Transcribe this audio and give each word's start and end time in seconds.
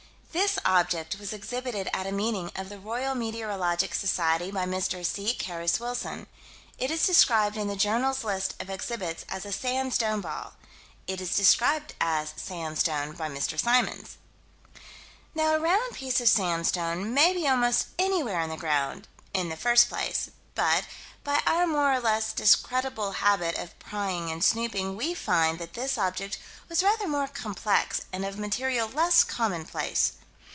This 0.33 0.57
object 0.63 1.19
was 1.19 1.33
exhibited 1.33 1.89
at 1.93 2.07
a 2.07 2.11
meeting 2.13 2.53
of 2.55 2.69
the 2.69 2.79
Royal 2.79 3.13
Meteorological 3.15 3.93
Society 3.99 4.49
by 4.49 4.63
Mr. 4.65 5.05
C. 5.05 5.33
Carus 5.33 5.77
Wilson. 5.77 6.25
It 6.77 6.89
is 6.89 7.05
described 7.05 7.57
in 7.57 7.67
the 7.67 7.75
Journal's 7.75 8.23
list 8.23 8.55
of 8.61 8.69
exhibits 8.69 9.25
as 9.27 9.45
a 9.45 9.51
"sandstone" 9.51 10.21
ball. 10.21 10.53
It 11.05 11.19
is 11.19 11.35
described 11.35 11.95
as 11.99 12.31
"sandstone" 12.37 13.11
by 13.11 13.27
Mr. 13.27 13.59
Symons. 13.59 14.15
Now 15.35 15.53
a 15.55 15.59
round 15.59 15.95
piece 15.95 16.21
of 16.21 16.29
sandstone 16.29 17.13
may 17.13 17.33
be 17.33 17.45
almost 17.45 17.87
anywhere 17.99 18.39
in 18.39 18.49
the 18.49 18.55
ground 18.55 19.09
in 19.33 19.49
the 19.49 19.57
first 19.57 19.89
place 19.89 20.29
but, 20.55 20.85
by 21.25 21.41
our 21.45 21.67
more 21.67 21.91
or 21.91 21.99
less 21.99 22.31
discreditable 22.31 23.11
habit 23.13 23.57
of 23.57 23.77
prying 23.79 24.31
and 24.31 24.41
snooping, 24.41 24.95
we 24.95 25.13
find 25.13 25.59
that 25.59 25.73
this 25.73 25.97
object 25.97 26.39
was 26.69 26.81
rather 26.81 27.05
more 27.07 27.27
complex 27.27 27.99
and 28.13 28.23
of 28.23 28.39
material 28.39 28.87
less 28.87 29.25
commonplace. 29.25 30.13